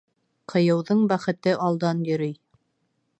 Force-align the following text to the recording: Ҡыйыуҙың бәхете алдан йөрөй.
Ҡыйыуҙың 0.53 1.03
бәхете 1.13 1.55
алдан 1.67 2.03
йөрөй. 2.09 2.35